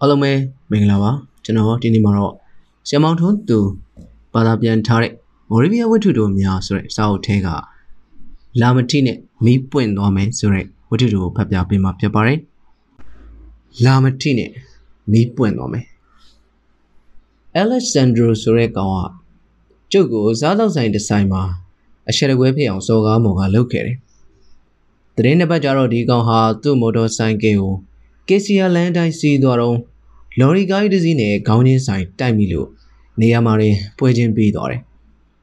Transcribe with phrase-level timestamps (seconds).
[0.00, 0.32] အားလုံးပဲ
[0.70, 1.10] မင်္ဂလာပါ
[1.44, 2.32] ကျွန်တော်ဒီနေ့မှာတော့
[2.88, 3.58] ဆရာမောင်ထွန်းသူ
[4.32, 5.12] ဘာသာပြန်ထားတဲ့
[5.50, 7.48] မော်ရီဗီယာဝတ္ထုတို့များဆိုတဲ့စာအုပ်ထဲက
[8.60, 12.38] လာမတိနဲ့မီးပွင့်သွားမယ်ဆိုတဲ့ဝတ္ထုတို့ကိုဖတ်ပြပေးမှာဖြစ်ပါတယ်
[13.84, 14.50] လာမတိနဲ့
[15.12, 15.86] မီးပွင့်သွားမယ်
[17.62, 18.98] Alexandro ဆိုတဲ့ကောင်က
[19.92, 21.42] ကျုပ်ကိုစားတော့ဆိုင်တစ်ဆိုင်မှာ
[22.08, 23.98] အရှက်တကွဲဖြစ်အောင်စော်ကားမော်ကလုပ်ခဲ့တယ်။
[25.16, 27.74] တရင်တစ်ပတ်ကျတော့ဒီကောင်ဟာသူ့မော်တော်ဆိုင်ကယ်ကို
[28.28, 29.76] ကေစီယာလန်တိုင်းစီးသွားတော့
[30.40, 32.68] လော်ရီကားတစ်စီးနဲ့ခေါင်းချင်းဆိုင်တိုက်မိလို့
[33.20, 34.82] နေရာမှာရင်ပွဲချင်းပြီးသွားတယ်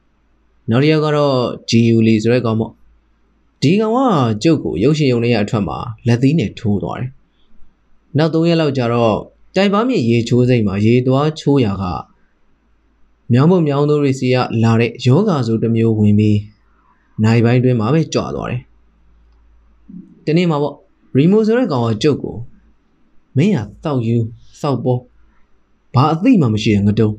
[0.70, 1.36] ။နောက်တစ်ယောက်ကတော့
[1.70, 2.72] ဂျီယူလီဆိုတဲ့ကောင်ပေါ့။
[3.62, 3.98] ဒီကောင်က
[4.42, 7.10] ကျုပ်ကိုရုပ်ရှင်ရုံထဲရအထွက်မှာလက်သီးနဲ့ထိုးသွားတယ်။
[8.18, 9.16] နောက်၃ရက်လောက်ကျတော့
[9.56, 11.84] တိုင်ပါမြေရေချိုးစိတ်မှာရေသွားချိုးရာက
[13.32, 16.38] မြောင်းမမြောင်းတို့တွေစီကလာတဲ့ယောဂါဆိုတစ်မျိုးဝင်ပြီး
[17.24, 18.60] နိုင်ပိုင်းတွင်းမှာပဲကြွသွားတယ်။
[20.24, 20.74] ဒီနေ့မှာပေါ့
[21.16, 22.36] ရီမိုဆိုတဲ့ကောင်ကကျုပ်ကို
[23.36, 24.16] မင်းဟာတောက်ယူ
[24.60, 25.00] စောက်ပေါ်
[25.94, 27.14] ဘာအသိမှမရှိတဲ့ငတုံး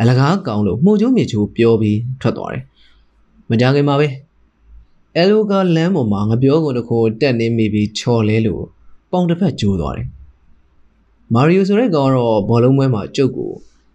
[0.00, 2.62] အလကားကောင်လို့မှုံကျုံးမြေချိုးပြောပြီးထွက်သွားတယ်။
[3.50, 4.08] မကြခင်မှာပဲ
[5.16, 8.64] အဲလိုကလမ်းပေါ်မှာငပြောကုန်တစ်ခုတက်နေမိပြီးချော်လဲလို့
[9.10, 10.06] ပေါင်တစ်ဖက်ကျိုးသွားတယ်။
[11.34, 13.52] မာရီယိုဆိုတဲ့ကောင်ကတော့ဘောလုံးပွဲမှာကျုပ်ကို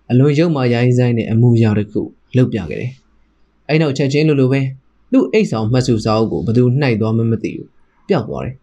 [0.09, 2.01] အလွန်ရုပ်မာရိုင်းဆိုင်တဲ့အမူအရာတစ်ခု
[2.35, 2.91] လှုပ်ပြခဲ့တယ်။
[3.67, 4.61] အဲ့နောက်ချက်ချင်းလိုလိုပဲ
[5.11, 7.69] သူ့အိတ်ဆောင်မှတ်စုစာအုပ်ကိုဘသူနှိုက်သွားမှမသိဘူး။
[8.07, 8.55] ပျောက်သွားတယ်။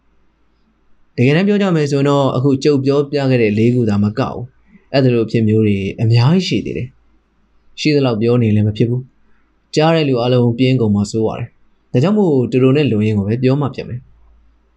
[1.27, 4.45] ကယ်တမ်းပြောကြမယ်ဆိုတော့အခုကျုပ်ပြောပြခဲ့တဲ့လေးခုသာမကောက်ဘူး။
[4.93, 6.87] အဲ့ဒါလိုဖြစ်မျိုးတွေအများကြီးရှိသေးတယ်။
[7.79, 9.01] ရှိသလောက်ပြောနေလည်းမဖြစ်ဘူး။
[9.75, 11.47] ကြားတဲ့လူအလုံးပြင်းကုန်မှစိုးရတယ်။
[11.91, 13.99] ဒါကြောင့်မို့တူတူနဲ့လူရင်းကိုပဲပြောမှဖြစ်မယ်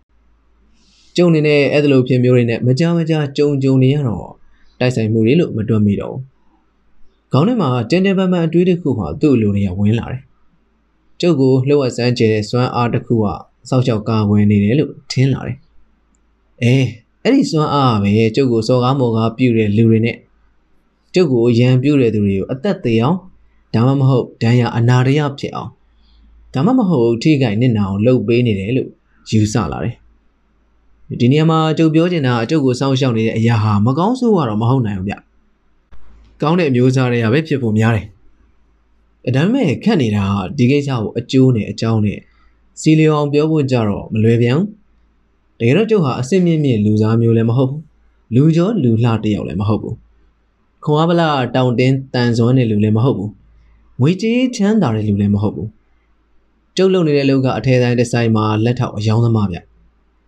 [1.17, 4.29] ။ကျုံနေနဲ့အဲ့ဒါလိုဖြစ်မျိုးတွေနဲ့မကြမကြကြုံကြုံနေရတော့
[4.81, 6.23] တိုက်ဆိုင်မှုတွေလို့မတွက်မိတော့ဘူး။
[7.33, 10.23] ခေါင်းထဲမှာတင်းတင်းပန်းပန်းအတွေးတစ်ခုဟာသူ့လူတွေကဝင်လာတယ်။
[11.21, 13.27] ကျုပ်ကိုလှုပ်ဝက်စမ်းကျဲတဲ့စွမ်းအားတစ်ခုက
[13.69, 15.59] စောက်ချောက်ကာဝင်နေတယ်လို့ထင်လာတယ်။
[16.63, 16.75] အဲ
[17.23, 20.17] အဲ့ဒီစွမ်းအားပဲကျုပ်ကိုစော်ကားမော်ကားပြုတဲ့လူတွေနဲ့
[21.15, 23.19] ကျုပ်ကိုရန်ပြုတဲ့သူတွေကိုအသက်သေးအောင်
[23.75, 25.71] ဒါမှမဟုတ်ဒဏ်ရာအနာရရဖြစ်အောင်
[26.55, 28.91] ဒါမှမဟုတ်ထိခိုက်နစ်နာအောင်လှုပ်ပေးနေတယ်လို့
[29.31, 29.95] ယူဆလာတယ်။
[31.21, 35.15] ဒီနေရာမှာကျုပ်ပြောချင်တာအကျုပ်ကိုစောင့်ရှောက်နေတဲ့အရာဟာမကောင်းဆိုးကတော့မဟုတ်နိုင်ဘူးဗျ။
[36.43, 38.07] ကောင်းတဲ့အမျိုးသားတွေကပဲဖြစ်ဖို့များတယ်။
[39.37, 42.19] ဒါပေမဲ့ခက်နေတာကဒီကိစ္စကိုအကျိုးနဲ့အကြောင်းနဲ့
[42.81, 44.69] စီလီအောင်ပြောဖို့ကြတော့မလွယ်ပြန်ဘူး။
[45.65, 47.81] တကယ်တော့ကျုပ်ဟာအစ်စ်မြင့်မြင့်လူသားမျိုးလည်းမဟုတ်ဘူး။
[48.35, 49.95] လူကျော်လူလှတယောက်လည်းမဟုတ်ဘူး။
[50.85, 53.31] ခွန်အားဗလာတောင်တင်းတန်စွမ်းတဲ့လူလည်းမဟုတ်ဘူး။
[54.01, 55.69] ငွေကြေးချမ်းသာတဲ့လူလည်းမဟုတ်ဘူး။
[56.77, 59.59] ကျုပ်လုပ်နေတဲ့လုပ်ကအထဲတိုင်းတစ်ဆိုင်မှာလက်ထောက်အယောင်းသမားဗျ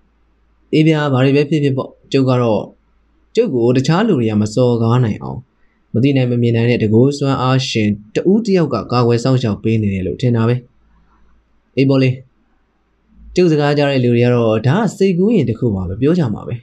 [0.72, 2.62] ။အေးဗျာဘာတွေပဲဖြစ်ဖြစ်ပေါ့ကျုပ်ကတော့
[3.36, 5.40] ကျုပ်ကိုတခြားလူတွေကမစော်ကားနိုင်အောင်
[5.94, 10.54] မသိနိုင်မမြင်နိုင်တဲ့တကိုးစွမ်းအားရှင်တဦးတယောက်ကကာကွယ်စောင့်ရှောက်ပေးနေတယ်လို့ထင်တာပဲ
[11.76, 12.14] အေးပေါ်လေး
[13.36, 16.54] ကျုပ်စကားကြားတဲ့လူတွေကတော့ဒါကစိတ်ကူးရင်တခုပါပဲပြောကြမှာပဲ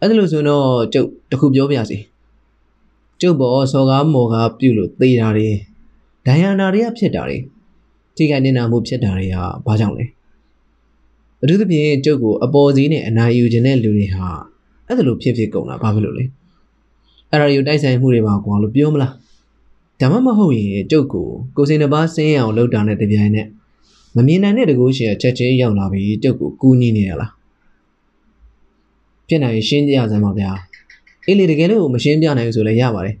[0.00, 1.98] အဲ့ဒါလို့ဆိုတော့ကျုပ်တခုပြောပြစီ
[3.20, 5.48] ကျုပ်ပေါ်စော်ကားမော်ကားပြုတ်လို့သေတာတွေ
[6.26, 7.38] ဒိုင်ယာနာတွေကဖြစ်တာတွေ
[8.16, 10.04] ထိခိုက်နေတာမှုဖြစ်တာတွေကဘာကြောင့်လဲ
[11.42, 14.28] အထူးသဖြင့်ကျုပ်ကိုအပေါ်စီးနဲ့အနာယူခြင်းတဲ့လူတွေဟာ
[14.86, 16.24] အဲ့ဒါလို့ဖြစ်ဖြစ်ကုန်တာဘာဖြစ်လို့လဲ
[17.30, 19.12] အဲ့ဒါယူတိုက်ဆိုင်မှုတွေပါကွာလို့ပြောမလား
[20.00, 23.48] ဒါမှမဟုတ်ရင်ကျုပ်ကိုကိုစင်တစ်ပါးဆင်းအောင်လှုပ်တာနဲ့တပြိုင်နက်
[24.16, 27.30] မမြင်နိုင်တဲ့တကူရှင်ချက်ချင်းရောက်လာပြီးကျုပ်ကိုကူညီနေရလား
[29.28, 30.50] ဖြစ်နိုင်ရှင်းကြရစမ်းပါဗျာ
[31.26, 33.16] အေးလေတကယ်လို့မရှင်းပြနိုင်ဘူးဆိုလည်းရပါတယ်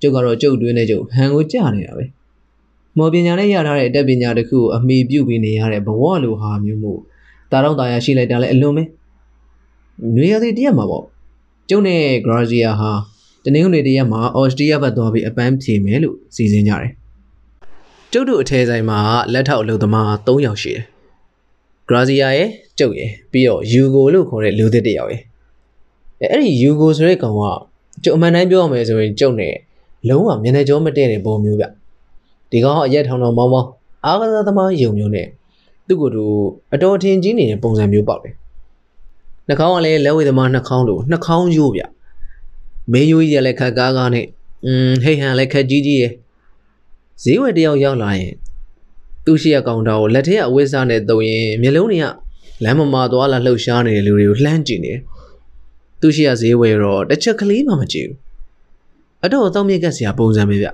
[0.00, 2.04] ကျုပ်ကတော့ကျုပ်တွင်းနဲ့ကျုပ်ဟန်ကိုကြားနေတာပဲ
[2.96, 7.00] မော်ပညာနဲ့ရထားတဲ့အတတ်ပညာတစ်ခုကိုအမိပြုပြီးနေရတဲ့ဘဝလိုဟာမျိုးမို့
[7.50, 8.84] တာတော့တာရရှိလိုက်တာလည်းအလွန်ပဲ
[10.14, 11.04] နွေရသည်တရက်မှာပေါ့
[11.68, 12.90] ကျုပ်နဲ့ဂရာဇီယာဟာ
[13.44, 16.92] တနင်္ဂနွေတရက်မှာအော်စတြီးယားဘက်သွားပြီးအပန်းဖြေမယ်လို့စီစဉ်ကြတယ်
[18.12, 18.98] ကျုပ်တို့အထဲဆိုင်မှာ
[19.32, 20.84] လက်ထောက်အလုပ်သမား3ယောက်ရှိတယ်
[21.88, 22.48] ဂရာဇီယာရဲ့
[22.78, 25.22] ကျုပ်ရဲ့ပြီးတော့ယူဂိုလို့ခေါ်တဲ့လူသစ်တစ်ယောက်ရဲ့
[26.20, 27.42] အဲအဲ့ဒီယူဂိုဆိုတဲ့ကောင်က
[28.04, 29.54] ကျုပ်အမှန်တမ်းပြောရမယ်ဆိုရင်ကျုပ်နဲ့
[30.08, 31.66] လုံးဝမျက်နှာကြောမတည့်တဲ့ပုံမျိုးဗျ
[32.50, 33.68] ဒီကောင်ကအရက်ထောင်ထောင်မောင်းမောင်း
[34.04, 35.26] အားကစားသမားယုံမျိုးနဲ့
[35.86, 36.24] သူ့ကိုယ်သူ
[36.74, 38.34] အတော်ထင်ကြီးနေတဲ့ပုံစံမျိုးပေါက်တယ်
[39.48, 41.82] နှာခေါင်းကလည်းလက်ဝဲသမားနှာခေါင်းလိုနှာခေါင်းရိုးဗျ
[42.92, 44.26] မင်းရိုးကြီးကလည်းခက်ကားကားနဲ့
[44.64, 46.12] อืมဟိတ်ဟန်လည်းခက်ကြီးကြီးရဲ့
[47.22, 48.34] ဈေးဝယ်တယောက်ရောက်လာရင်
[49.24, 52.06] သူ့ရှိရကောင်တာကိုလက်ထက်အဝိစားနဲ့တုံရင်မျိုးလုံးတွေက
[52.64, 55.00] လမ်းမမာသွားလာလှုပ်ရှားနေတဲ့လူတွေကိုလှမ်းကြည့်နေတယ်
[56.00, 58.18] သူ့ရှိရဈေးဝယ်တော့တစ်ချက်ကလေးမှမကြည့်ဘူး
[59.24, 60.68] အတော့အတော့မြက်ကဆရာပုံစံပဲဗျ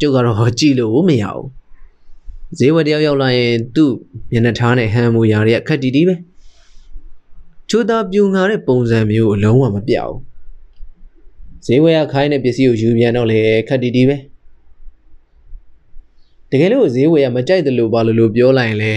[0.00, 1.46] ကျုပ်ကတော့ကြည့်လို့မရဘူး
[2.58, 3.92] ဈေးဝယ်တယောက်ရောက်လာရင်သူ့
[4.32, 6.14] မျက်နှာထားနဲ့ဟန်မူရာတွေကခက်တီတီပဲ
[7.68, 10.20] ချိုးသားပြူငါတဲ့ပုံစံမျိုးအလုံးဝမပြောက်ဘူး
[11.66, 13.38] ဈေးဝယ်ရခိုင်းတဲ့ပစ္စည်းကိုယူပြန်တော့လေ
[13.68, 14.16] ခက်တီတီပဲ
[16.50, 18.92] တကယ်လို့ဈေးဝယ်ရမကြိုက်တယ်လို့ဘာလို့လို့ပြောလိုက်ရင်လဲ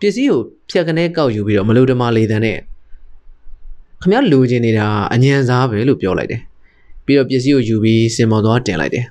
[0.00, 2.58] ပစ္စည်းကိုဖြတ်ကနေကောက်ယူပြီးတော့မလို့တမလေးတန်းနဲ့
[4.00, 6.40] ခခမရလိုချင်နေတာအញ្ញံစားပဲလို့ပြောလိုက်တယ်
[7.04, 9.06] ပြီးတော့ပစ္စည်းကိုယူပြီးစင်မော်သွားတင်လိုက်တယ်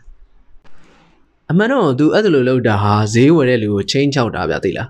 [1.49, 4.89] အမှန်တော့သူအဲ့ဒါလိုလုပ်တာဟာဈေးဝယ်တဲ့လူကိုချင်းချောက်တာဗျသိလား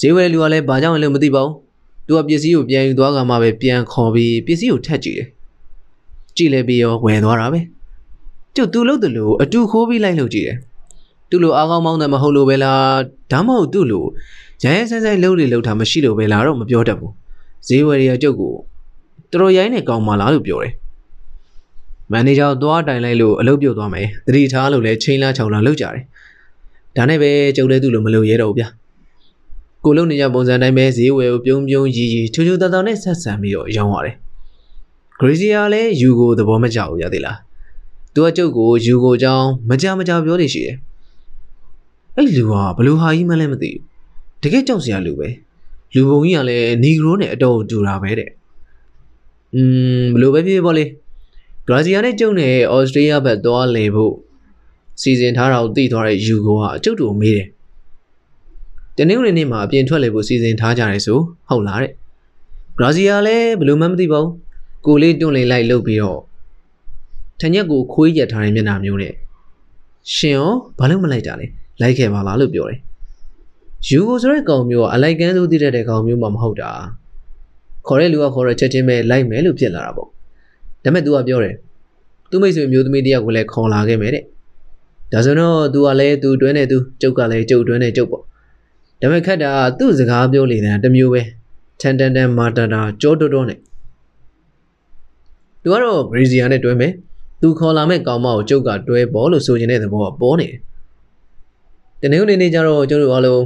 [0.00, 1.54] ဈေးဝယ်တဲ့လူကလည်းဘာကြောင့်လဲမသိပါဘူး
[2.06, 5.28] သူကပစ္စည်းကိုပြန်ယူသွားကမှပဲပြန်ခေါ်ပြီးပစ္စည်းကိုထက်ကြည့်တယ်
[6.36, 7.60] ကြည့်လဲပြီးရောဝယ်သွားတာပဲ
[8.54, 10.58] ကျုပ်သူလုပ်တယ်လို့အတူခိုးပြီးလိုက်လုပ်ကြည့်တယ်
[11.30, 12.98] သူ့လိုအားကောင်းမောင်းတယ်မဟုတ်လို့ပဲလား
[13.32, 14.04] ဒါမှမဟုတ်သူ့လို
[14.62, 17.12] ရရဲဆိုင်ဆိုင်လှုပ်လေလှုပ်တာမရှိလို့ပဲလားတော့မပြောတတ်ဘူး
[17.66, 18.54] ဈေးဝယ်ရကျုပ်ကို
[19.30, 20.72] တော်တော်ရိုင်းနေကောင်းပါလားလို့ပြောတယ်
[22.12, 26.02] မန်နေဂျာသွားတိုင်လိုက်လို့အလုပ်ပြုတ်သွားမယ်တတိထားလို့လဲချိန်လာချောင်လာလုပ်ကြတယ်
[26.96, 28.68] ဒါနဲ့ပဲကျုပ်လည်းသူ့လိုမလုပ်ရဲတော့ဘူးဗျာ
[29.84, 34.16] ကိုလုံနေကြပုံစံတိုင်းပဲဈေးဝယ်ကိုပြုံးပြုံးရီရီချူချူတတနဲ့ဆက်ဆံပြီးတော့ရောင်းရတယ်
[35.18, 37.38] ဂရီစီယာလည်းယူကိုသဘောမကျဘူးရသေးလား
[38.14, 40.76] သူကကျုပ်ကိုယူကိုကြောင်းမကြမကြပြောနေရှိတယ်
[42.16, 43.82] အဲ့လူဟာဘလို့ဟာကြီးမှလည်းမသိဘူး
[44.42, 45.28] တကယ်ကြောက်စရာလူပဲ
[45.94, 48.30] လူပုံကြီးကလည်းနီဂရိုနဲ့အတော်တူတာပဲတဲ့
[49.54, 49.62] อื
[50.00, 50.84] มဘလို့ပဲဖြစ်ဖြစ်ပေါ့လေ
[51.66, 54.14] ဘရာဇီးယားနဲ့ကျုံနဲ့ဩစတြေးလျဘက်သွားလေဖို့
[55.00, 57.48] စီစဉ်ထားတာကိုသိသွားတဲ့ယူကိုကအကျုပ်တို့မေးတယ်
[58.96, 61.92] တနင်္ဂနွေနေ့မှာအပြင်ထွက်လေဖို့စီစဉ်ထားကြတယ်ဆိုဟုတ်လားတဲ့
[62.78, 64.32] ဘရာဇီးယားလည်းဘလို့မှမသိပါဘူး
[64.86, 66.20] ကိုလေးတွန့်လိန်လိုက်လုပ်ပြီးတော့
[67.40, 69.14] ထညက်ကိုခွေးရက်ထားတဲ့မျက်နှာမျိုးနဲ့
[70.14, 71.46] ရှင်ရောဘာလို့မလိုက်တာလဲ
[71.81, 72.79] လိုက်ခဲ့ပါလားလို့ပြောတယ်
[73.87, 76.71] ယူကိုဆိုတဲ့ကောင်မျိုးကအလိုက်ကန်းစိုးသိတဲ့ကောင်မျိုးမှမဟုတ်တာ
[77.87, 80.11] ခေါ်တဲ့လူကခေါ်တော့ချက်ချင်းပဲလိုက်မယ်လို့ဖြစ်လာတာပေါ့ဒါ
[80.83, 81.55] ပေမဲ့ तू ကပြောတယ်
[82.29, 84.23] သူ့မိတ်ဆွေမျိုးသမီးတယောက်ကိုလည်းခေါ်လာခဲ့မယ်တဲ့
[85.11, 88.23] ဒါဆိုတော့ तू ကလည်း तू တွဲနေ तू ကျုပ်ကလည်းကျုပ်တွဲနေကျုပ်ပေါ့
[89.01, 91.21] ဒါပေမဲ့ခက်တာသူ့စကားပြောလေတဲ့တမျိုးပဲ
[91.81, 93.59] ထန်တန်တန်မာတာတာကြောတော်တော်နဲ့
[95.61, 96.91] သူကတော့ဂရီဇီယာနဲ့တွဲမယ်
[97.41, 100.59] သူခေါ်လာမဲ့ကောင်မကိုကျုပ်ကတွဲပေါ်လို့ဆိုချင်တဲ့သဘောကပေါ်နေတယ်
[102.02, 103.42] တနေ့နေ့နေ့ကျတော့ကျုပ်တို့အားလုံး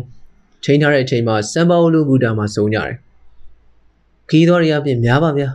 [0.64, 2.94] ချိန်ထားတဲ့အချိန်မှာစံပါဝလူဘူတာမှာစုံကြတယ်
[4.28, 5.48] ခီးတော်ရရပြင်များပါဗျာ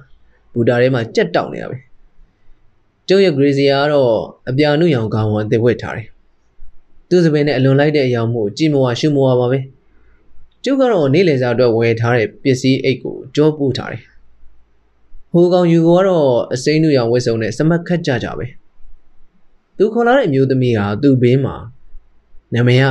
[0.53, 1.77] ဘူတာထဲမှာကြက်တောက်နေတာပဲ
[3.07, 4.11] ကျုပ်ရဲ့ဂရီဇီယာကတော့
[4.49, 6.07] အပြာနုရောင်ကောင်းဝအသေးဝက်ထားတယ်
[7.09, 9.59] သူ့စပင်းနဲ့အလွန်လိုက်တဲ့အယောင်မှုကြည်မဝရှုမဝပါပဲ
[10.63, 14.01] ကျုပ်ကတော့နေ့လည်စာအတွက်ဝယ်ထားတဲ့ပစ္စည်းအိတ်ကိုကြောပို့ထားတယ်
[15.31, 18.45] ဟိုကောင်ယူကတော့အစိမ်းနုရောင်ဝက်စုံနဲ့စမတ်ခတ်ကြကြပဲ
[19.77, 21.55] သူခေါ်လာတဲ့အမျိုးသမီးကသူ့ဘေးမှာ
[22.55, 22.85] နာမည်က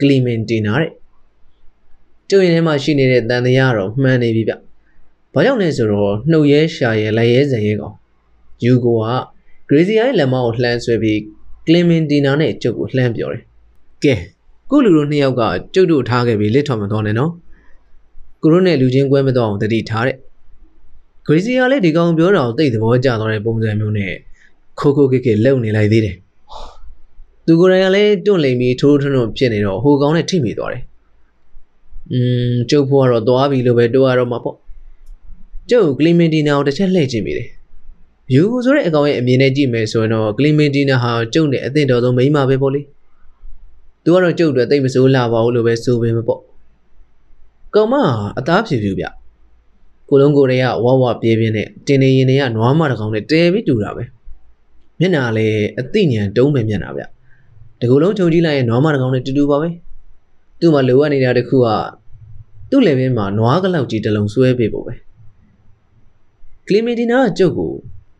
[0.00, 0.90] ကလီမင်တီနာတဲ့
[2.30, 4.54] ကျုပ်ရင်ထဲမှာရှိနေတဲ့တန်တရားတော့မှန်နေပြီဗျ။
[5.34, 7.94] ဘာကြောင့်လဲဆိုတော့နှုတ်ရဲရှာရဲလက်ရဲဇရဲကောင်
[8.64, 9.04] ယူကိုက
[9.68, 11.20] ဂရေစီယာရဲ့လက်မကိုလှမ်းဆွဲပြီး
[11.66, 13.42] ကလင်မင်တီနာနဲ့ကျုပ်ကိုလှမ်းပြောတယ်။
[14.04, 14.14] ကဲ
[14.70, 15.42] ကိုလူတို့နှစ်ယောက်က
[15.74, 17.30] ကျုပ်တို့ထားခဲ့ပြီးလစ်ထွက်မသွားနဲ့နော်။
[18.42, 20.16] ကိုတို့နဲ့လူချင်းကွဲမသွားအောင်တတိထားတဲ့။
[21.26, 24.12] ဂရေစီယာလည်းဒီကောင်ပြောတာကိုတိတ်သဘောကျသွားတဲ့ပုံစံမျိုးနဲ့
[24.78, 26.16] ခိုးခိုးကိကိလှုပ်နေလိုက်သေးတယ်။
[27.50, 30.82] သူကိုယ်တိုင်ကလည်းတွန့်လိမ်ပြီးထိုးထွန်းထွန်းဖြစ်နေတော့ဟိုကောင်နဲ့ထိမိသွားတယ်။
[32.12, 32.18] อื
[32.50, 34.56] มကျုပ်ဖို့ကတော့သွားပြီလို့ပဲတိုးရတော့မှာပေါ့။
[35.70, 37.48] ကျုပ်ကလီမင်တီနာကိုတစ်ချက်လှည့်ကြည့်မိတယ်။
[38.34, 42.80] ယူဆိုတဲ့အကောင်ရဲ့အမြင်နဲ့ကြည့်မယ်ဆိုရင်တော့ကလီမင်တီနာဟာကျုပ်နဲ့အသင့်တော်ဆုံးမိန်းမပဲပေါ့လေ။
[44.02, 46.40] သူကတော့ကျုပ်အတွက်တိတ်မစိုးလာပါဘူးလို့ပဲဆိုပေမဲ့ပေါ့။
[47.74, 47.94] ကောင်မ
[48.38, 49.06] အသားဖြူဖြူဗျ။
[50.08, 54.04] ကိုလုံးကိုတွေကဝဝပြေးပြင်းနဲ့တင်နေရင်တွေကနွားမတကောင်နဲ့တဲပြီးတူတာပဲ။
[55.00, 57.04] မျက်နှာလည်းအသိဉာဏ်တုံးပဲမျက်နှာဗျ။
[57.80, 59.68] တကူလုံးခြုံကြည့်လိုက်ရင်နွားမတကောင်နဲ့တူတူပါပဲ။
[60.60, 61.68] သူ့မှာလိုအပ်နေတာတခုက
[62.70, 64.94] သူ့လေဘင်းမှာနွားကလောက်ကြီးတစ်လုံးဆွဲပေးဖို့ပဲ
[66.66, 67.70] ကလီမီတီနာကကျုပ်ကို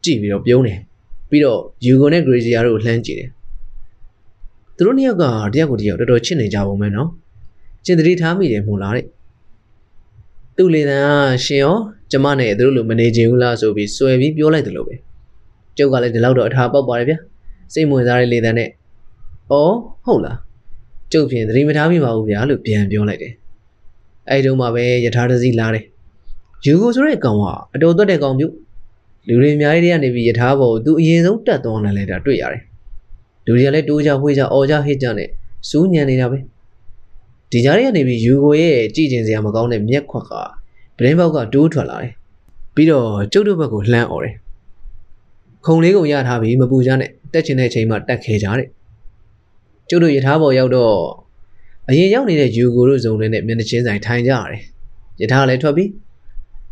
[0.05, 0.79] ကြည့်ပြီးတော့ပြုံးတယ်
[1.31, 3.31] ပြီးတော့ယူဂိုနဲ့ဂရေဇီယာတို့ကိုလှမ်းကြည့်တယ်
[4.77, 5.25] သူတို့နှစ်ယောက်က
[5.55, 7.09] တယောက်ကိုတယောက်တော်တော်ချစ်နေကြပုံပဲနော်
[7.85, 9.07] ကျင်တတိထားမိတယ်မို့လားတဲ့
[10.57, 11.77] သူ့လေတန်းကရှင်ရော
[12.11, 14.95] ကျမနဲ့သူတို့လိုမနေချင်ဘူးလားဆိုပြီးစွဲပြီးပြောလိုက်တယ်လို့ပဲ
[15.77, 17.15] ကျုပ်ကလည်းဒီလောက်တော့အထာပေါက်ပါတယ်ဗျ
[17.73, 18.69] စိတ်ဝင်စားတဲ့လေတန်းနဲ့
[19.51, 19.53] ဩ
[20.05, 20.39] ဟုတ်လား
[21.13, 23.33] ကျုပ်ဖြင့်သတိမထားမိပါဘူးဗျာလို့ပြန်ပြောလိုက်တယ်
[24.31, 25.85] အဲ့တုန်းမှာပဲယထာတစီလာတယ်
[26.65, 28.55] ယူကိုဆိုတဲ့ကောင်ကအတော်သွက်တဲ့ကောင်မျိုး
[29.29, 32.63] လူတွေအများကြီးတွေကနေပြီးယထာဘောကိုသူအရင်ဆုံးတက်သွားနေလဲတာတွေ့ရတယ်
[33.47, 35.29] လူတွေကလည်းတိုးကြဝှေးကြအော်ကြဟစ်ကြနဲ့
[35.69, 36.39] စူးညံနေတာပဲ
[37.51, 40.33] ဒီကြားတွေကနေပြီးယူကိုရဲ့ကြည်ကျင်စရာမကောင်းတဲ့မျက်ခွက်က
[40.97, 42.13] ပရင်းပေါက်ကတိုးထွက်လာတယ်
[42.75, 44.35] ပြီးတော့ကျုပ်တို့ဘက်ကိုလှမ်းអော်တယ်
[45.67, 48.69] ခုံလေးကိုရထားပြီးမပူကြနဲ့တက်ချင်တဲ့အချိန်မှတက်ခဲကြတဲ့
[49.89, 50.97] ကျုပ်တို့ယထာဘောရောက်တော့
[51.89, 54.63] အရင်ရောက်နေတဲ့ယူကိုတို့ဇုံတွေနဲ့မျက်နှာချင်းဆိုင်ထိုင်ကြရတယ်။
[55.21, 55.91] ယထာလည်းထွက်ပြီး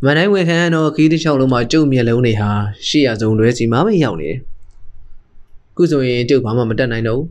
[0.03, 2.49] မန်တိုင်းဝေခန်းတော့ခီးတစ်ချောင်းလုံးမှာကျုပ်မျက်လုံးတွေဟာ
[2.87, 4.39] ရှေ့ရဇုံတွဲစီမှာပဲရောက်နေတယ်။
[5.75, 7.27] ခုဆိုရင်ကျုပ်ဘာမှမတက်နိုင်တော့ဘူး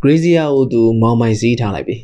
[0.02, 1.96] ။ဂရေဇီယာကိုသူမောင်မိုင်စည်းထားလိုက်ပြီ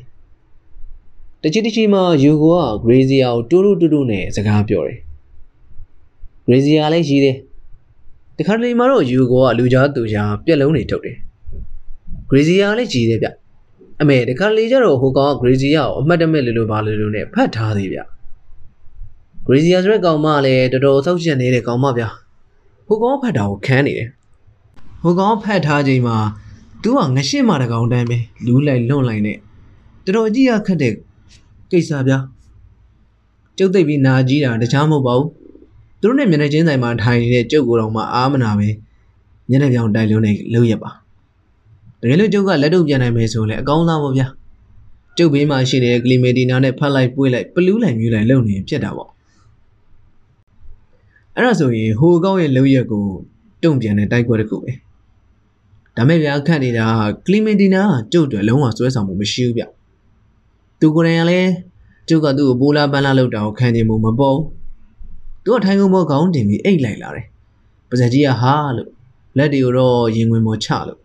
[1.43, 4.99] ။တချီတချီမှာယူကိုကဂရေဇီယာကိုတူတူတူတူနဲ့စကားပြောတယ်။
[6.47, 7.37] ဂရေဇီယာလည်းရှိတယ်။
[8.39, 11.17] တခါတလေမှာတော့ယူကိုကလူကြားသူကြားပြက်လုံးတွေထုတ်တယ်။
[12.31, 13.29] ဂရေဇီယာလည်းကြီးတယ်ဗျ။
[14.03, 18.01] အမေတခါလေကျတော့ဟိုကောင်က Gracie ကိုအမှတ်တမဲ့လေလိုပါလေလိုနဲ့ဖတ်ထားသေးဗျ
[19.47, 22.09] ဂရီဇီယာဆိုတဲ့ကောင်မလည်းတော်တော်ဆောက်ချက်နေတဲ့ကောင်မဗျာ
[22.87, 24.09] ဟိုကောင်ဖတ်တာကိုခန်းနေတယ်
[25.03, 26.17] ဟိုကောင်ဖတ်ထားချိန်မှာ
[26.83, 29.37] သူကငရှင်းမာတကောင်တန်းပဲလူးလိုက်လွန့်လိုက်နဲ့
[30.05, 30.95] တော်တော်ကြည့်ရခက်တဲ့
[31.71, 32.19] ကိစ္စဗျာ
[33.59, 35.29] ကျုပ်သိပ်ပြီးနာကြီးတာတခြားမဟုတ်ပါဘူး
[36.01, 38.69] သူတို့နဲ့မျက်နှာချင်းဆိုင်မှာထိုင်နေတဲ့ကျုပ်ကိုယ်တော်မှအားမနာပဲ
[39.49, 40.91] မျက်နှာပြောင်တိုက်လုံးနေလို့ရပါ
[42.01, 44.27] တကယ်လို့ကျုပ်ကလက်တော့ပြန်နိုင်မယ်ဆိုလည်းအကောင်းသားပေါ့ဗျာ
[45.17, 49.11] ကျုပ်ဘေးမှာရှိနေတဲ့ကလီမေတီနာနဲ့ဖတ်လိုက်ပွေးလိုက်ပလူးလိုက်မြူးလိုက်လုပ်နေဖြစ်တာပေါ့
[51.35, 53.05] အဲ့ဒါဆိုရင်ဟိုကောက်ရဲ့လုံရက်ကို
[53.63, 54.73] တုံ့ပြန်တဲ့တိုက်ပွဲတစ်ခုပဲ
[55.97, 56.87] ဒါမဲ့ဗျာခန့်နေတာ
[57.27, 59.65] ကလီမေတီနာကကျုပ်တွေလုံးဝစွဲဆောင်မှုမရှိဘူးဗျ
[60.81, 61.51] သူကိုယ်တိုင်ကလည်း
[62.09, 64.39] ကျုပ်ကသူ့ကိုပိုးလာပန်းလာလောက်တာကိုခံနေမှုမပေါ်
[65.45, 67.27] သူကထိုင်ကုန်ပေါ်ခေါင်းတင်ပြီးအိတ်လိုက်လာတယ်
[67.89, 68.91] ပါဇက်ကြီးကဟာလို့
[69.37, 71.00] လက်တွေကိုတော့ရင်ဝင်ပေါ်ချလို့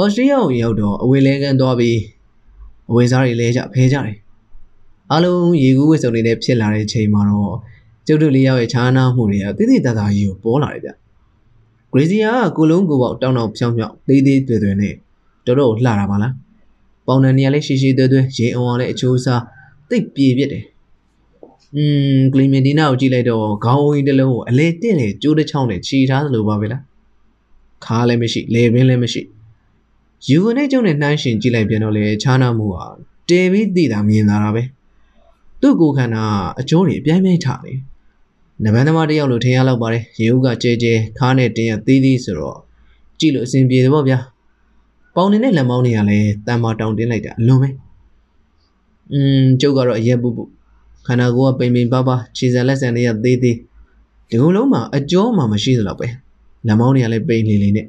[0.00, 1.98] ဩစတြေးလျကိုရောက်တော့အဝေလဲကန်သွားပြီး
[2.90, 4.16] အဝေစားတွေလဲကြဖဲကြတယ်
[5.10, 7.56] အားလုံးရေကူးဝစ်စုံတွေနဲ့ဖြစ်လာတဲ့ချိန်မှာတော့
[8.06, 14.94] ကျုပ်တို့လေးယောက်ရဲ့ခြားနားမှုတွေကတိတိတတ်တာကြီးကိုပေါ်လာတယ်ဗျဂရေစီယာကကိုလုံးကိုပေါက်တောင်းတောင်းဖြောင်းဖြောင်းသေးသေးတွေ့တွေ့နဲ့
[15.46, 16.32] တော်တော်လှတာပါလား
[17.06, 19.42] ပေါင်တန်နေရာလေးရှိရှိသွဲသွဲရေအောင်အောင်လေးအချိုးစား
[19.90, 20.64] တိတ်ပြေပြစ်တယ်
[21.76, 21.82] อื
[22.16, 26.82] มကလီမင်တီနာကိုကြည့်လိုက်တော့ခေါင်းအုံးကြီးတစ်လုံးကိုအလေတင့်လေကျိုးတစ်ချောင်းနဲ့ခြီထားသလိုပါပဲလား
[27.84, 29.22] ခါလည်းမရှိလေပင်လည်းမရှိ
[30.28, 32.84] ယူဝင်နဲ့ကျုံနဲ့နှိုင်းရှင်ကြည့်လိုက်ပြန်တော့လေခြားနာမှုဟာ
[33.28, 34.62] တဲပြီးတည်တာမြင်လာတာပဲ
[35.60, 36.24] သူ့ကိုယ်ခန္ဓာ
[36.60, 37.78] အကျိုးတွေအပြိုင်ပြိုင်ထားတယ်
[38.64, 42.58] နဗန်းသမားတယောက်လိုထင်ရလောက်ပါတယ်ရေဦးကကြဲကြဲခါးနဲ့တင်းရသေးသေးဆိုတော့
[43.18, 44.18] ကြည့်လို့အဆင်ပြေတယ်ပေါ့ဗျာ
[45.14, 47.68] ပေါင်နေနဲ့လက်မောင်းတွေကလည်းတန်မာတောင်တင်းလိုက်တာအလွန်ပဲ
[49.12, 50.42] อืมကျုပ်ကတော့အရက်ပုပု
[51.06, 53.56] ခန္ဓာကိုယ်ကပိန်ပိန်ပါပါခြေစံလက်စံတွေကသေးသေး
[54.28, 56.08] ဒီကုန်းလုံးမှာအကျော်မှမရှိသလောက်ပဲ
[56.66, 57.86] လက်မောင်းတွေကလည်းပိန်လေလေနဲ့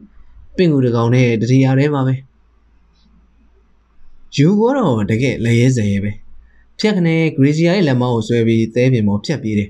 [0.57, 2.15] ပင့်ကူတကောင်နဲ့တတိယထဲမှာပဲ
[4.38, 6.12] ယူကတော့တကယ်လက်ရဲစဲရဲပဲ
[6.79, 9.69] ဖြတ်ခနဲ့ဂရီဇီယာရဲ့လက်မောင်းကိုဆွဲပြီးသဲပြင်ပေါ်ဖြတ်ပြေးတယ်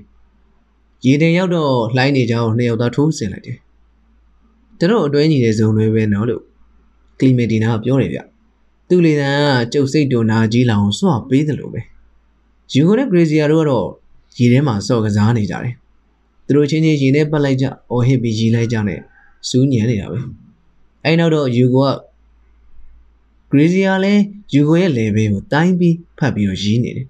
[1.04, 3.58] ရေတင်ရောက်တော့လှိုင်းနေကြအောင်နှစ်ယောက်သားထိုးဆင်လိုက်တယ်။
[4.80, 6.42] တို့အတွဲညီတဲ့ဇုံတွေပဲနော်လို့
[7.18, 8.20] ကလီမက်တီနာကပြောတယ်ဗျ။
[8.88, 11.80] သူ့လေတန်းကကျုပ်စိတ်တုံနာကြီးလောင်စွတ်ပေးတယ်လို့ပဲ။
[12.72, 13.88] ယူကိုနဲ့ဂရေစီယာတို့ကတော့
[14.38, 15.74] ရေထဲမှာစော့ကစားနေကြတယ်။
[16.46, 19.00] သူတို့ချင်းချင်းရေနဲ့ပတ်လိုက်ကြအော်ဟစ်ပြီးရီလိုက်ကြနဲ့
[19.48, 20.20] စူးညံနေတာပဲ။
[21.06, 21.90] အဲနောက်တော့ယူကို
[23.50, 24.22] ကဂရေစီယာလည်း
[24.54, 27.06] ယူကိုရဲ့လေဘေးကိုတိုင်းပြီးဖတ်ပြီးတော့ရီးနေတယ်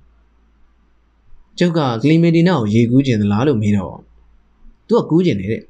[1.59, 3.97] ကျုပ်ကကလီမီတီနာကိုရေကူးကျင်သလားလို့မေးတော့
[4.89, 5.61] သူကကူးကျင်နေတဲ့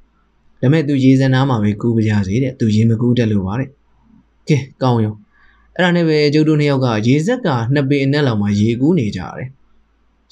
[0.61, 3.69] ဒါမဲ့သူရေစံနာမှာပဲကူးပကြစေတဲ့သူရေမကူးတတ်လို့ပါတဲ့
[4.49, 5.15] ကဲကောင်းရော
[5.75, 9.49] အဲ့ဒါနဲ့ပဲကျုပ်တို့နှစ်ယောက်ကရေဆက်ကနှစ်ပေအနက်လောက်မှာရေကူးနေကြရတယ်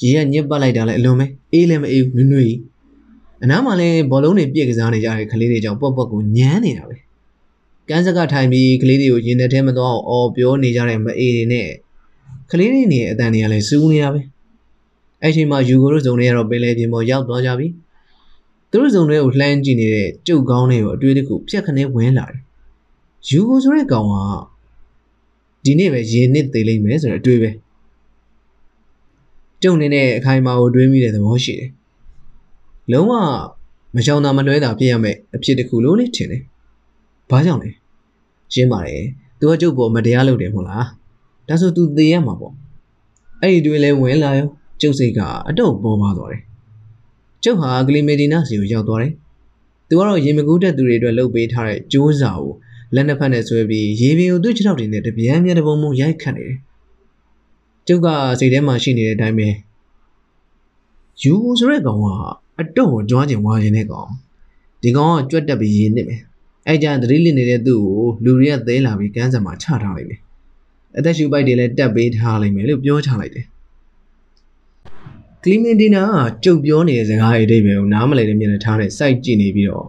[0.03, 2.55] ရေကညစ်ပတ်လိုက်တာလည်းအလွန်ပဲအေးလည်းမအေးဘူးနွေ့နွေ့
[3.43, 6.97] အနားမှာလည်းဘောလုံးတွေပြည့်ကစားနေကြတဲ့ကလေးတွေကြောင့်ပေါ့ပေါ့ကိုညမ်းနေတာပဲ
[7.89, 11.69] ကန်းစကထိုင်ပြီးကလေးတွေကိုရင်ထဲမသွားအောင်အော်ပြောနေကြတဲ့မအေးတွေနဲ့
[12.51, 14.21] ကလေးတွေနေအတန်တွေကလည်းစူးနေတာပဲ
[15.23, 17.67] အဲ့ချိန်မှာယူဂိုတို့ဇုံတွေကတော့ပင်လယ်ပြင်ပေါ်ရောက်သွားကြပြီ
[18.71, 22.41] သူတို့ဇုံတွေကိုလှမ်းကြည့်နေတဲ့ကျုပ်ကောင်းတွေကိုအတွေးတစ်ခုဖြတ်ခနဲဝင်လာတယ်
[23.29, 24.15] ယူဂိုဆိုတဲ့ကောင်က
[25.65, 27.51] ဒီနေ့ပဲရေနစ်သေးလိမ့်မယ်ဆိုတဲ့အတွေးပဲ
[29.63, 31.71] ကျုံနေတဲ့အခိုင်အမာကိုတွေးမိတဲ့သဘောရှိတယ်
[32.93, 33.13] လုံးဝ
[33.95, 36.43] မကြောင်တာမလွဲတာဖြစ်ရမယ်အဖြစ်တစ်ခုလို့လေထင်တယ်
[37.31, 37.71] ဘာကြောင့်လဲ
[38.53, 39.03] ရှင်းပါတယ်
[39.39, 40.87] သူကကျုပ်ပေါ်မတရားလုပ်တယ်မဟုတ်လား
[41.49, 42.55] ဒါဆို तू သေရမှာပေါ့
[43.41, 44.49] အဲ့ဒီတွေလဲဝင်လာရော
[44.81, 46.43] ကျုပ်စိတ်ကအတော့ပေါ်ပါသွားတယ်။
[47.45, 49.13] ကျုပ်ဟာဂလီမေဒီနာစီကိုရောက်သွားတယ်။
[49.89, 52.51] သူကတော့ရေမကူးတဲ့သူတွေအတွက်လှုပ်ပေးထားတဲ့ကြိုးစာကို
[52.95, 56.57] လက်နှစ်ဖက်နဲ့ဆွဲပြီးရေပြင်ကိုသူ့ခြေထောက်တွေနဲ့တပြန်းပြန်းတပုံပုံရိုက်ခတ်နေတယ်။
[57.87, 59.49] ကျုပ်ကစိတ်ထဲမှာရှိနေတဲ့အတိုင်းပဲ
[61.23, 62.07] ယူဆိုတဲ့ကောင်က
[62.61, 64.11] အတော့ကိုကြွားကျင်ဝါခြင်းတဲ့ကောင်
[64.83, 66.21] ဒီကောင်ကကြွက်တက်ပြီးရေနစ်မယ်။
[66.69, 70.21] အဲကြသတိလစ်နေတဲ့သူ့ကိုလူတွေကသဲလာပြီးကန်းစံမှာချထားလိုက်တယ်။
[70.99, 73.47] အသက်ရှူပိုက်တွေလည်းတက်ပေးထားလိုက်မယ်လို့ပြောချလိုက်တယ်
[75.43, 79.89] ကလီမင်တီနာကကြုတ်ပြောနေတဲ့စကားအတိတ်ပဲကိုနားမလည်တဲ့မျက်နှာထားနဲ့စိုက်ကြည့်နေပြီးတော့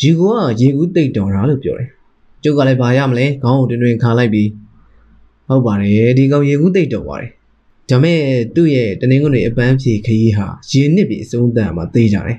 [0.00, 1.88] ရီကိုကရေကူးတိတ်တော်တာလို့ပြောတယ်။
[2.42, 4.48] ကျုပ်ကလည်းဘာရမလဲခေါင်းကိုတွင်တွင်ခါလိုက်ပြီး
[5.48, 7.30] ဟုတ်ပါတယ်ဒီကောင်ရေကူးတိတ်တော်ပါတယ်။
[7.90, 8.18] ဒါမဲ့
[8.54, 12.38] သူ့ရဲ့တနင်္ဂနွေအပန်းဖြေခရီးဟာရေနစ်ပြီးအဆုံးသတ်မှာသိကြတယ်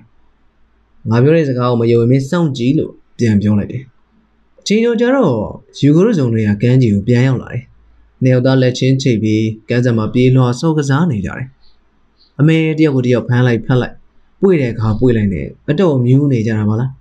[1.09, 3.83] ။ငါပြောတဲ့စကားကိုမယုံရင်မင်းစောင့်ကြည့်လို့ ပြန်ပြောလိုက်တယ်။
[4.59, 5.35] အချိန်ကျော်ကျတော့
[5.79, 7.63] ယူဂိုရုံတွေကကမ်းခြေကိုပြန်ရောက်လာတယ်။
[8.23, 11.45] နေရောက်သားလက်ချင်းချိတ်ပြီးကမ်းစံမှာပြေးလွှာဆော့ကစားနေကြတယ်။
[12.39, 13.95] အမေတယောက်ကိုတယောက်ဖမ်းလိုက်ဖက်လိုက်
[14.41, 16.91] ပွေတဲ့အခါပွေလိုက်နေအတော့မြူးနေကြတာပါလား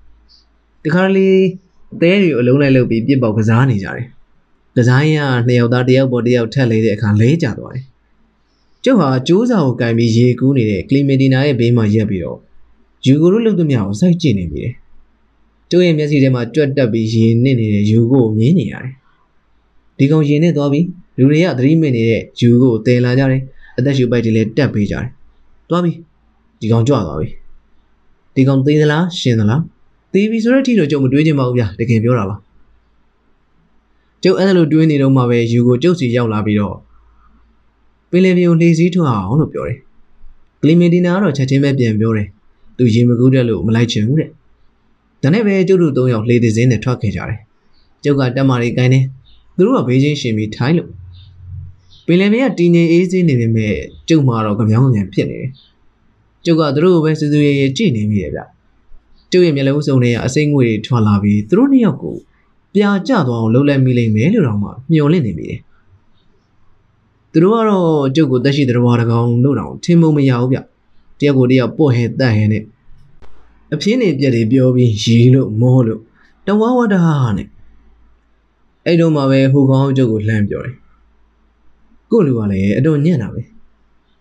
[0.85, 1.39] တခါလေး
[2.01, 4.07] သဲတွေအလုံးလိုက်လုပ်ပြီးပြစ်ပေါက်ကစားနေကြတယ်
[4.77, 7.85] ကစားရင်ကနှစ်ယောက်သားတယောက်ပေါ်တယောက်ထက်လေးတဲ့အခါလဲကျသွားတယ်
[8.85, 12.39] ကျုပ်ဟာကျိုးစာကိုကင်ပြီးရေကူးနေတဲ့ကလီမီတီနာရဲ့ဘေးမှာရက်ပြီးတော့
[13.07, 14.73] ယူကိုတို့လုပ်သမျှကိုစိုက်ကြည့်နေပြီတယ်
[15.73, 18.95] ကျိုးရဲ့မျက်စိထဲမှာကြွက်တက်ပြီးရေနစ်နေတဲ့ယူကိုမြင်နေရတယ်
[19.99, 20.87] ဒီကောင်ရေနစ်သွားပြီး
[21.19, 23.43] လူတွေကသတိမစ်နေတဲ့ယူကိုတဲလာကြတယ်
[23.79, 25.07] အသက်ရှူပိုက်တွေလည်းတက်ပေးကြတယ်
[25.69, 25.93] သွားပြီ
[26.61, 27.29] ဒီကောင်ကြွသွားပြီ
[28.35, 29.63] ဒီကောင်သေးသလားရှင်သလား
[30.13, 32.37] သေးပြီဆိုတဲ့အထိတော့ကျုပ်မတွေးချင်ပါဘူးဗျတကယ်ပြောတာပါ
[34.23, 36.77] ကျုပ်အဲ့ဒါလိုတွေးနေတော့မှပဲယူကိုကျုပ်စီရောက်လာပြီးတော့
[38.11, 39.79] ပင်လယ်ပြင်ကိုလှေစည်းထွားအောင်လို့ပြောတယ်
[40.63, 42.29] ကလီမီတီနာကတော့ချက်ချင်းပဲပြန်ပြောတယ်
[42.77, 44.31] သူရေမကူးတဲ့လို့မလိုက်ချင်ဘူးတဲ့
[45.23, 47.39] ဒါနဲ့ပဲကျုပ်တို့၃ယောက်လှေသည်စင်းနဲ့ထွက်ခဲ့ကြတယ်
[48.05, 49.01] ကျုပ်ကတက်မာလေးကိုင်းနေ
[49.57, 50.91] သူတို့ကဘေးချင်းရှင်ပြီးထိုင်းလို့
[52.07, 53.75] ပင်လယ်ပြင်ကတည်ငြိမ်အေးဆေးနေပေမဲ့
[54.09, 55.51] ကျုပ်မှာတော့ကြမြောင်းကြံဖြစ်နေတယ်
[56.45, 58.41] ကျုပ်ကသူတို့ကိုပဲစူးစူးရဲရဲကြည့်နေမိတယ်ဗျ
[59.31, 62.17] ကျုပ်ရဲ့မျက်လုံးစုံတွေကအစိမ့်ငွေတွေထွက်လာပြီးသူတို့နှစ်ယောက်ကို
[62.75, 65.61] ပြာကျသွားအောင်လှုပ်လိုက်မိလိမ့်မယ်လို့တော့မှမျှော်လင့်နေမိတယ်
[67.33, 70.59] သူတို့ကတော့ကျုပ်ကိုတက်ရှိတဲ့တော်တကောင်လို့တော့ထင်မုံမရဘူးဗျ
[71.21, 72.63] တယောက်ကိုတယောက်ပေါ့ဟဲတတ်ဟဲနဲ့
[73.75, 76.01] အပြင်းနေပြက်တွေပြောပြီးရီလို့မောလို့
[76.47, 77.03] တဝဝတာ
[77.37, 77.49] နဲ့
[78.87, 80.77] အဲ့တော့မှပဲဟိုကောင်ကျုပ်ကိုလှမ်းပြောတယ်
[82.11, 83.43] ကို့လူကလည်းအတော်ညံ့တာပဲ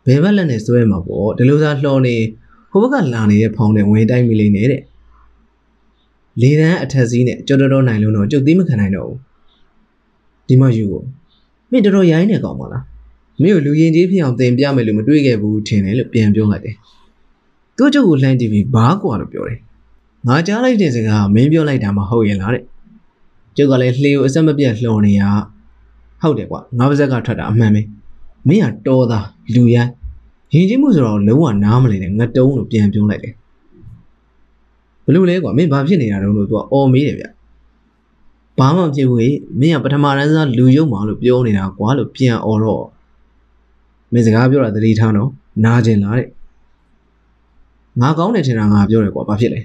[0.05, 2.15] ဘယ်ဘက်လက်နဲ့စွဲမှာပေါ့ဒီလိုသာလှော်နေ
[2.71, 4.81] ဟိုဘက်ကလာနေတဲ့ဖောင်းနဲ့ဝင်တိုက်မိလိမ့်နေတဲ့
[6.41, 9.19] လေတန်းအထက်စီးနဲ့ကြော်တော်တော်နိုင်လို့တော့ကျုပ်သိမခံနိုင်တော့ဘူး
[10.47, 11.03] ဒီမယူကို
[11.71, 12.83] မင်းတော်တော်ရိုင်းနေကောင်မလား
[13.41, 16.75] မင်းကိုလူရင်ကြီးဖြစ်အောင်တင်ပြမယ်လို့မတွေးခဲ့ဘူးထင်တယ်လို့ပြန်ပြောလိုက်တယ်
[17.77, 19.59] သူကျုပ်ကိုလှမ်းကြည့်ပြီးဘာကွာလို့ပြောတယ်
[20.27, 22.63] ငါကြားလိုက်တဲ့စကားမင်းပြောလိုက်တာမဟုတ်ရင်လားတဲ့
[23.57, 25.21] ကျုပ်ကလည်းလှေကိုအဆက်မပြတ်လှော်နေရ
[26.21, 27.81] ဟုတ်တယ်ကွာငါပါဇက်ကထွက်တာအမှန်ပဲ
[28.47, 29.25] မင်းကတော်သား
[29.55, 29.89] လူရမ်း
[30.53, 33.33] ရင်ကြီးမှုဆိုတော့လုံးဝနားမလည်နဲ့ငတုံးလို့ပြန်ပြောလိုက်တယ်
[35.05, 37.25] ဘလို့လဲကွာမင်းဘာဖြစ်နေတာတုံးလို့သူကအော်မေးတယ်ဗျ
[38.59, 42.85] ဘာမှမဖြစ်ဘူးဟေ့မင်းကပထမတန်းစားလူယုံမှလို့ပြောနေတာကွာလို့ပြန်အော်တော့
[44.11, 45.29] မင်းစကားပြောတာသတိထားနော်
[45.65, 46.27] နားကျင်လားတဲ့
[48.01, 49.59] ငါကောင်းတယ်ထင်တာငါပြောတယ်ကွာဘာဖြစ်လဲ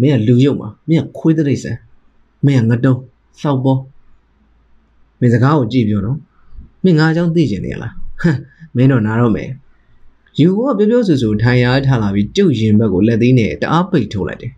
[0.00, 1.76] မင်းကလူယုံမှာမင်းကခွေးတိတ်ဆန်
[2.44, 3.00] မင်းကငတုံး
[3.40, 3.80] စောက်ပေါ်
[5.20, 6.18] မင်းစကားကိုကြည့်ပြောနော်
[6.84, 8.36] မင်းငါအကြောင်းသိကျင်နေရလားဟမ်
[8.76, 9.50] မင်းတော့နားတော့မယ်
[10.40, 14.52] ယူကပြောပြောဆူဆူထိုင်ရထားလာပြီးကျုပ်ရင်ဘက်ကိုလက်သေးနဲ့တအားပိတ်ထိုးလိုက်တယ်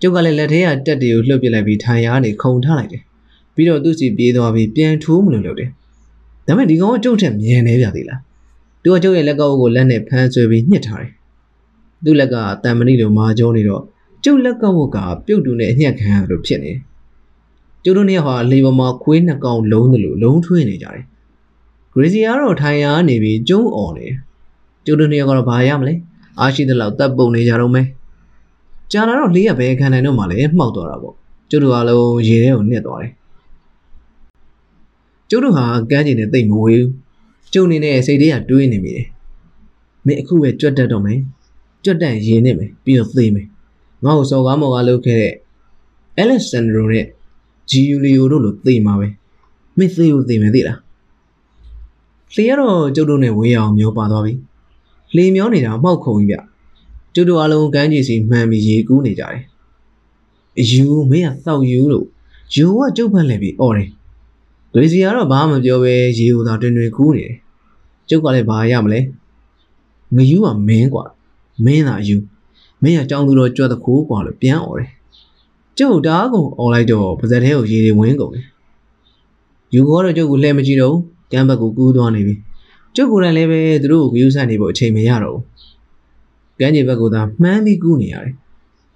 [0.00, 3.02] ကျုပ်ကလည်းလက်ထဲကတက်တွေကိုလှုပ်ပစ်လိုက်ပြီးထိုင်ရကနေခုံထားလိုက်တယ်
[3.54, 5.70] ပြီးတော့သူ့စီပြေးသွားပြီးပြန်ထိုးမလို့လုပ်တယ်
[6.46, 8.20] ဒါပေမဲ့ဒီကောင်ကကျုပ်ထက်မြင်နေပြသေးလား
[8.82, 11.12] သူကကျုပ်ရဲ့လက်ကောက်ကိုလက်နဲ့ဖမ်းဆွဲပြီးညှစ်ထားတယ်
[12.04, 13.82] သူ့လက်ကတန်မဏိလိုမာကျုံးနေတော့
[14.24, 16.78] ကျုပ်လက်ကောက်ကပြုတ်တူနဲ့အညှက်ခံရလို့ဖြစ်နေတယ်
[17.84, 21.04] ကျုပ်တို့နှစ်ယောက်ဟာလေပေါ်မှာခွေးနှစ်ကောင်လုံးသလိုလုံးထွေးနေကြတယ်
[21.92, 24.16] ဂရေစီကတော့ထိုင်ရနေပြီးကျုံးអော်နေတယ်
[24.86, 25.94] ကျုပ်တို့နှစ်ယောက်ကတော့ဘာရမလဲ
[26.38, 27.86] အားရှိတဲ့လောက်တပ်ပုံနေကြတော့မယ်
[28.92, 31.14] ကြာလာတော့လေးရဘဲခံနိုင်တော့မှလည်းမှောက်သွားတာပေါ့
[31.50, 33.12] ကျုပ်တို့အားလုံးရေထဲကိုနှစ်သွားတယ်
[35.30, 36.90] ကျုပ်တို့ဟာကမ်းခြေနဲ့တိတ်မဝေးဘူး
[37.52, 39.06] ကျုံနေနဲ့စိတ်ထဲကတွေးနေမိတယ်
[40.06, 41.18] မင်းအခုပဲကြွတ်တက်တော့မယ်
[41.83, 43.47] ကြွတ်တက်ရင်နေမယ်ပြီးတော့သေမယ်
[44.03, 45.33] ငါ့ကိုစော်ကားမော်ကားလုပ်ခဲ့တဲ့
[46.23, 47.05] Alessandro နဲ့
[47.71, 49.07] Giulio တို့လိုသေမှာပဲ
[49.77, 50.79] မင်းသေကိုသေမယ်သိလား
[52.35, 54.33] လေကတော့ကျုပ်တို့နဲ့ဝေးအောင်မျောပါသွားပြီ
[55.15, 56.37] လေမျောနေတာမှောက်ခုံကြီးဗျ
[57.13, 59.41] ကျုပ်တို့အလုံးကမ်းခြေစီမှန်ပြီးရေကူးနေကြတယ်
[60.59, 62.05] အယူမင်းကသောက်ယူလို့
[62.55, 63.89] ယူကကျုပ်ဖက်လဲပြီးអော်တယ်
[64.73, 67.35] ဒွေစီကတော့ဘာမှမပြောပဲရေကိုသာတွင်တွင်ကူးနေတယ်
[68.09, 68.99] ကျုပ်ကလည်းဘာရမလဲ
[70.15, 71.05] ငယူကမင်းกว่า
[71.65, 72.17] မင်းသာယူ
[72.83, 74.89] မင်းကကြောင်းသူတော်ကြွတဲ့ခိုးกว่าလို့ပြန်អော်တယ်
[75.77, 78.45] ကျုပ်တားကုန်អော်လိုက်တော့ပါဇက်ထဲကိုရေတွေဝင်ကုန်တယ်
[79.73, 82.35] ယူကတော့ကျုပ်ကိုလှဲမကြည့်တော့ဘူးကမ်းဘက်ကိုကူးသွားနေပြီ
[82.95, 85.43] ကျုပ်ကိုယ်တိုင်လည်းပဲသူတို့ကိုဂရုစိုက်နေဖို့အချိန်မရတော့ဘူး
[86.59, 88.33] ကမ်းခြေဘက်ကိုသာမှန်းပြီးကူးနေရတယ်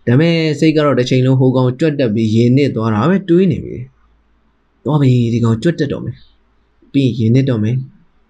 [0.08, 3.78] ဒါပေမဲ့စိတ်ကတော့တစ်ချိန်လုံးဟိုကောင်ကြွတ်တက်ပြီးရင်နစ်သွားတာပဲတွေးနေပြီ
[4.84, 6.16] သွားပြီဒီကောင်ကြွတ်တက်တော့မယ်
[6.94, 7.76] ပြီးရင်နစ်တော့မယ်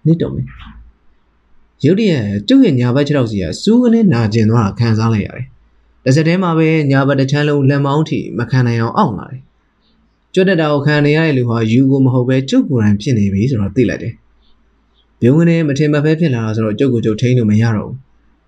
[0.06, 0.46] နစ်တော့မယ်
[1.85, 5.45] ရုတ်တရက်ကျုပ်ရဲ့ညာဘက်ခြေထောက်စီကစူးကနေနာကျင်သွားတာခံစားလိုက်ရတယ်
[6.03, 9.41] တစ်စက်တည်းမှာပဲညာဘက်တစ်ချမ်းလုံးလက်မောင်းထိမခံနိုင်အောင်အောင့်လာတယ်
[10.33, 14.13] ကျွတ်တက်တာကိုခံနေရတဲ့လူဟာယူကိုမဟုတ်ပဲကျုပ်ကိုယ်တိုင်ဖြစ်နေပြီဆိုတော့သိလိုက်တယ်။
[15.19, 17.97] ပြုံးကနေမထင်မဖဲဖြစ်လာတာဆိုတော့ကျုပ်ကိုကျုပ်ထိန်းလို့မရတော့ဘူး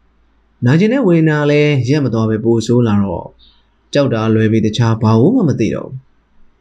[0.66, 3.28] ။နာကျင်တဲ့ဝေနာလည်းရက်မသွားပဲပိုဆိုးလာတော့
[3.94, 5.98] ကြောက်တာလွယ်ပြီးတခြားဘာလို့မှမသိတော့ဘူး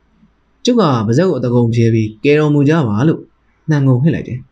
[0.65, 3.21] ။ကျုပ်ကပါဇက်ကိုအတကုံဖြဲပြီးကဲတော်မူကြပါလို့
[3.71, 4.39] နှံငုံဟစ်လိုက်တယ်။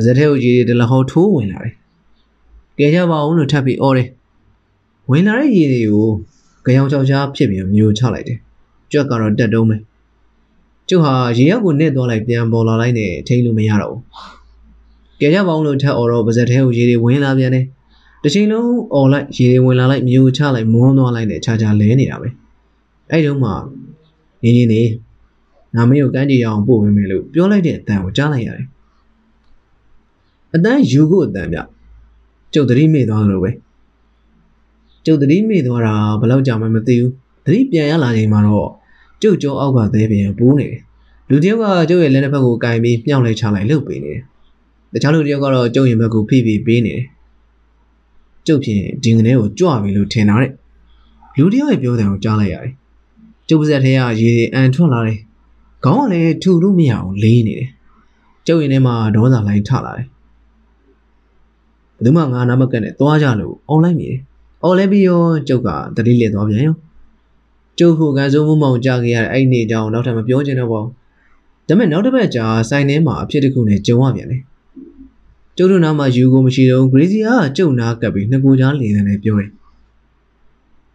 [0.00, 1.74] ပါဇက်ထဲကိုကြီးတလဟောထိုးဝင်လာတယ်။
[2.78, 4.08] ကဲကြပါအောင်လို့ထပ်ပြီးအော်တယ်။
[5.10, 8.38] ဝင်လာတဲ့ရေတွေကိုကြောင်ချောက်ချားဖြစ်ပြီးမျိုးချလိုက်တယ်။
[8.92, 9.76] ကြွက်ကတော့တက်တုံးပဲ
[10.88, 14.02] ကျုပ်ဟာရေရောက်ကိုနစ်သွားလိုက်ပြန်ပေါ်လာလိုက်နဲ့ထိန်းလို့မရတော့ဘူး
[15.20, 17.64] ကြရပေါင်းလို့ထက်អော်တော့ပါဇက်ထဲကိုရေတွေဝင်လာပြန်တယ်
[18.22, 22.28] တစ်ချိန်လုံးអော်လိုက်ရေတွေဝင်လာလိုက်မျိုးချလိုက်မွန်းသွားလိုက်နဲ့ခြားခြားလဲနေတာပဲ
[23.10, 23.50] အဲ့တုန်းမှ
[24.42, 24.82] နင်းနင်းနေ
[25.74, 28.66] နာမည်ကိုကန်းကြီးအောင်ပို့ဝင်မယ်လို့ပြောလိုက်တဲ့အတန်ကိုကြားလိုက်ရတယ်
[30.54, 31.58] အတန်းယူကိုအတန်ပြ
[32.52, 33.50] ကျုပ်သတိမေ့သွားလို့ပဲ
[35.04, 37.10] ကျုပ်သတိမေ့သွားတာဘယ်လောက်ကြာမှမသိဘူး
[37.44, 38.70] သတိပြန်ရလာချိန်မှာတော့
[39.22, 40.78] ကျုပ်ကျောအောက်ကသေးပြန်ပူးနေတယ်
[41.30, 44.22] လူတယောက်ကကျုပ်ရဲ့လက်နှစ်ဖက်ကိုကင်ပြီးမြောက်လိုက်ချလိုက်လှုပ်ပေးနေတယ်
[44.92, 47.04] တခြားလူတယောက်ကတော့ကျုပ်ရင်ဘက်ကိုဖိဖိပေးနေတယ်
[48.46, 50.52] ကျုပ်ဖြင့်ဒီငနေကိုကြွပြီလို့ထင်တာတဲ့
[51.38, 52.72] လူတယောက်ရဲ့ပြောတဲ့ကိုကြားလိုက်ရတယ်
[53.48, 55.18] ကျုပ်ပါဇက်ထဲကရေအန်ထွက်လာတယ်
[55.84, 57.68] ခေါင်းကလည်းထူလို့မရအောင်လေးနေတယ်
[58.46, 60.06] ကျုပ်ရင်ထဲမှာဒေါသလိုင်းထလာတယ်
[62.02, 64.20] ဘယ်သူမှငါနာမကက်နဲ့သွားကြလို့အွန်လိုင်းမြည်တယ်
[64.62, 66.76] အော်လဲပြီးရောကျုပ်ကတတိလက်သွားပြန်ရော
[67.78, 70.90] ကျုပ်ဟိုကန်စုံမမောင်ကြခဲ့ရတဲ့အဲ့ဒီနေကြောင်နောက်ထပ်မပြောချင်တော့ပါဘူး
[71.68, 74.42] ဒါပေမဲ့နောက်တစ်ပတ်ကြာဆိုင်ထဲမှာအဖြစ်တစ်ခုနဲ့ကြုံရပြန်တယ်
[75.56, 79.50] ကျုပ်တို့နားမှာယူကိုမရှိတော့ဂရေစီယာကကျုပ်နာကပ်ပြီးနှစ်ကိုကြားလေတယ်နဲ့ပြောတယ်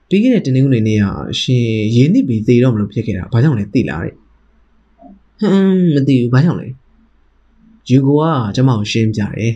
[0.09, 1.05] ပြီးခဲ့တဲ့တနင်္ဂနွေနေ့က
[1.41, 1.65] ရှင်
[1.95, 6.67] ရင်းနစ်ပြီးသေတော့မလို့ဖြစ်ခဲ့တာဘာကြောင့်လဲသိလားတဲ့ဟမ်မသိဘူးဘာကြောင့်လဲ
[7.89, 8.23] ယူကိုက
[8.55, 9.53] ကျမကိုရှင်းပြတယ်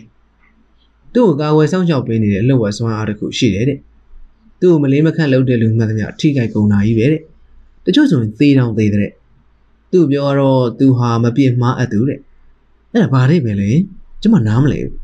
[1.14, 3.78] သူ့ကိုကာဝယ်ဆောင်ချောက်ပေးနေတဲ့အလုပ်ဝယ်စွမ်းအားတစ်ခုရှိတယ်တဲ့
[4.60, 7.20] သူ့ကိုမလေးမခန့်လုပ်တဲ့လူမှန်သမျှထိခိုက်ကုန်တာကြီးပဲတဲ့
[7.84, 9.10] တချို့ဆိုရင်သေတောင်သေတဲ့
[9.92, 12.18] သူ့ပြောတော့သူဟာမပြစ်မှားအပ်သူတဲ့
[12.92, 13.70] အဲ့ဒါဘာတွေပဲလဲ
[14.22, 14.94] ကျမနားမလဲဘူး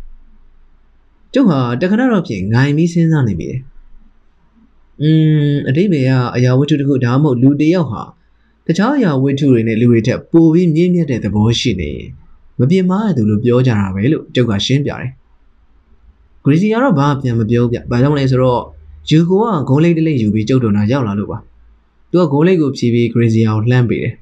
[1.35, 3.61] ကျုပ်ဟာတခဏတော့ဖြင့်ငိုင်ပြီးစဉ်းစားနေမိတယ်
[5.03, 5.11] อื
[5.51, 8.03] มအတိတ်ပဲကအရာဝတ္ထုတစ်ခုဒါမှမဟုတ်လူတစ်ယောက်ဟာ
[8.67, 11.91] တခြားအရာဝတ္ထုတွေနဲ့လူတွေထက်ပိုပြီးမြင့်မြတ်တဲ့သဘောရှိနေ
[12.59, 15.11] မပြင်းမားတဲ့သူလို့ပြောကြတာပဲလို့ကျုပ်ကရှင်းပြတယ်
[16.47, 18.63] ဂရီစီကတော့ဘာပြန်မပြောပြဘာကြောင့်လဲဆိုတော့
[19.11, 21.39] ယူကိုကဂိုးလေးတစ်လေးယူပြီးကျုပ်တော်နာရောက်လာလို့ပါ
[22.11, 24.15] သူကဂိုးလေးကိုဖြီးပြီးဂရီစီယာကိုလှမ်းပေးတယ်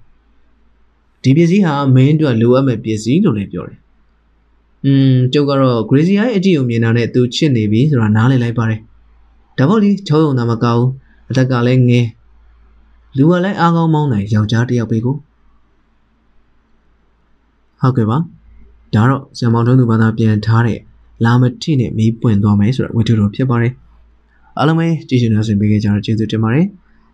[1.22, 3.78] ဒီပစ္စည်းဟာမင်းအတွက်လိုအပ်မဲ့ပစ္စည်းလို့လည်းပြောတယ်
[4.84, 8.80] อืมကျုပ်ကတော့ Gracie ရဲ့အကြည့်ကိုမြင်တာနဲ့သူချစ်နေပြီဆိုတာနားလည်လိုက်ပါတယ်
[9.58, 10.86] ဒါပေါ့လေချောယုံတာမကောင်း
[11.30, 12.06] အသက်ကလည်းငယ်
[13.16, 15.16] လူကလည်းအားကောင်းမောင်းနိုင်ယောက်ျားတစ်ယောက်ပဲကို
[17.80, 18.18] ဟုတ်ကဲ့ပါ
[18.94, 20.78] ဒါတော့ဇံမောင်ထုံးသူဘာသာပြန်ထားတဲ့
[21.24, 23.72] လာမတိနဲ့မီးပွင့်သွားမယ်ဆိုတော့ဝတ္ထုတော်ဖြစ်ပါတယ်
[24.58, 26.66] အားလုံးပဲကြည့်ရှင်နေဆွေးပေးကြကြတော့ကျေးဇူးတင်ပါတယ်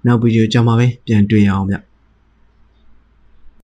[0.07, 1.77] နောက်ဗီဒီယိုကြမှာပဲပြန်တွေ့ရအောင်ဗျ